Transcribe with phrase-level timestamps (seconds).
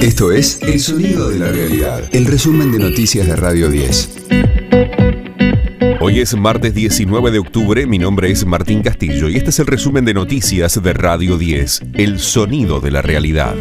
[0.00, 4.10] Esto es El Sonido de la Realidad, el resumen de noticias de Radio 10.
[6.00, 9.66] Hoy es martes 19 de octubre, mi nombre es Martín Castillo y este es el
[9.66, 13.56] resumen de noticias de Radio 10, El Sonido de la Realidad.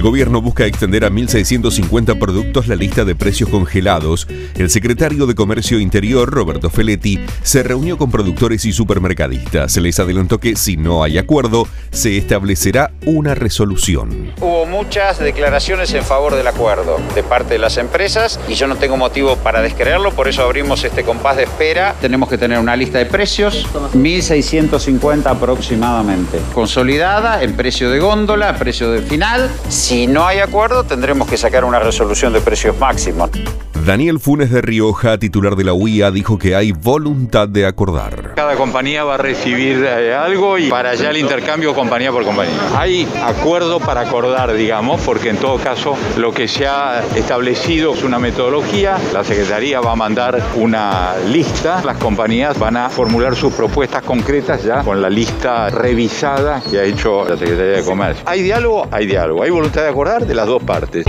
[0.00, 4.26] El gobierno busca extender a 1.650 productos la lista de precios congelados.
[4.56, 9.70] El secretario de Comercio Interior, Roberto Feletti, se reunió con productores y supermercadistas.
[9.72, 14.32] Se les adelantó que, si no hay acuerdo, se establecerá una resolución.
[14.40, 18.76] Hubo muchas declaraciones en favor del acuerdo de parte de las empresas y yo no
[18.76, 21.94] tengo motivo para descreerlo, por eso abrimos este compás de espera.
[22.00, 28.90] Tenemos que tener una lista de precios, 1.650 aproximadamente, consolidada en precio de góndola, precio
[28.90, 29.50] de final.
[29.90, 33.28] Si no hay acuerdo, tendremos que sacar una resolución de precios máximos.
[33.84, 38.34] Daniel Funes de Rioja, titular de la UIA, dijo que hay voluntad de acordar.
[38.36, 42.54] Cada compañía va a recibir eh, algo y para allá el intercambio compañía por compañía.
[42.76, 48.02] Hay acuerdo para acordar, digamos, porque en todo caso lo que se ha establecido es
[48.02, 48.98] una metodología.
[49.12, 51.82] La Secretaría va a mandar una lista.
[51.84, 56.84] Las compañías van a formular sus propuestas concretas ya con la lista revisada que ha
[56.84, 58.24] hecho la Secretaría de Comercio.
[58.26, 58.88] ¿Hay diálogo?
[58.90, 59.42] Hay diálogo.
[59.42, 60.26] ¿Hay voluntad de acordar?
[60.26, 61.06] De las dos partes.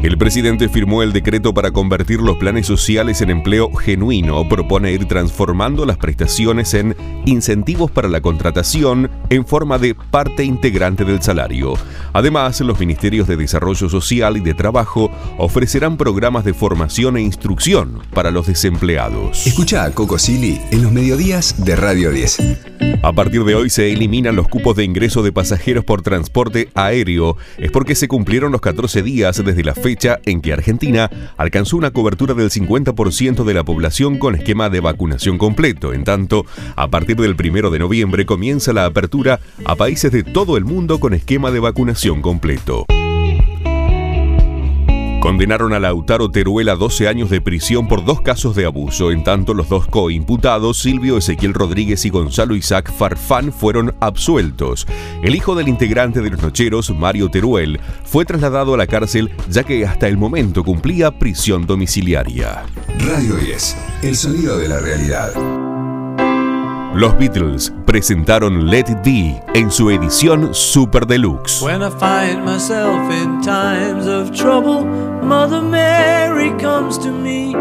[0.00, 4.48] El presidente firmó el decreto para convertir los planes sociales en empleo genuino.
[4.48, 6.94] Propone ir transformando las prestaciones en
[7.26, 11.74] incentivos para la contratación en forma de parte integrante del salario.
[12.12, 17.98] Además, los ministerios de Desarrollo Social y de Trabajo ofrecerán programas de formación e instrucción
[18.14, 19.48] para los desempleados.
[19.48, 22.38] Escucha a Coco Silly en los mediodías de Radio 10.
[23.02, 27.36] A partir de hoy se eliminan los cupos de ingreso de pasajeros por transporte aéreo.
[27.58, 29.88] Es porque se cumplieron los 14 días desde la fecha
[30.24, 35.38] en que Argentina alcanzó una cobertura del 50% de la población con esquema de vacunación
[35.38, 35.92] completo.
[35.92, 36.46] En tanto,
[36.76, 41.00] a partir del 1 de noviembre comienza la apertura a países de todo el mundo
[41.00, 42.86] con esquema de vacunación completo.
[45.28, 49.10] Condenaron a Lautaro Teruel a 12 años de prisión por dos casos de abuso.
[49.10, 54.86] En tanto, los dos coimputados, Silvio Ezequiel Rodríguez y Gonzalo Isaac Farfán, fueron absueltos.
[55.22, 59.64] El hijo del integrante de los Nocheros, Mario Teruel, fue trasladado a la cárcel ya
[59.64, 62.64] que hasta el momento cumplía prisión domiciliaria.
[62.98, 65.34] Radio 10, el sonido de la realidad.
[66.94, 71.62] Los Beatles presentaron Let It Be en su edición Super Deluxe.
[71.62, 73.87] When I find myself in times
[74.18, 74.84] of trouble,
[75.22, 77.54] Mother Mary comes to me,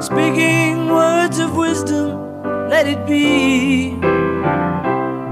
[0.00, 2.18] speaking words of wisdom,
[2.68, 3.96] let it be.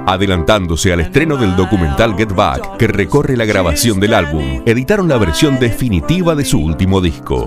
[0.06, 5.16] Adelantándose al estreno del documental Get Back, que recorre la grabación del álbum, editaron la
[5.16, 7.46] versión definitiva de su último disco.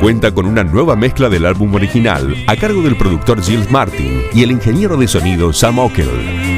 [0.00, 4.42] Cuenta con una nueva mezcla del álbum original a cargo del productor Gilles Martin y
[4.42, 6.53] el ingeniero de sonido Sam Ockel.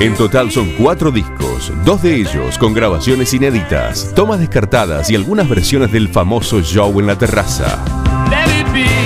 [0.00, 5.48] En total son cuatro discos, dos de ellos con grabaciones inéditas, tomas descartadas y algunas
[5.48, 7.82] versiones del famoso show en la terraza.
[8.28, 9.03] Let it be,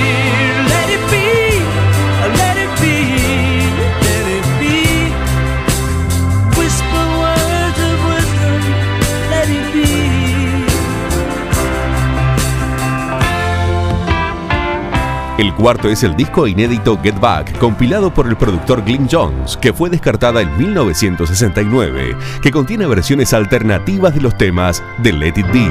[15.38, 19.72] El cuarto es el disco inédito Get Back, compilado por el productor Glyn Jones, que
[19.72, 25.70] fue descartada en 1969, que contiene versiones alternativas de los temas de Let It Be.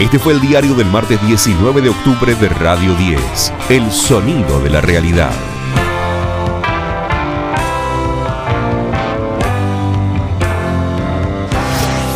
[0.00, 4.68] Este fue el diario del martes 19 de octubre de Radio 10, El Sonido de
[4.68, 5.59] la Realidad.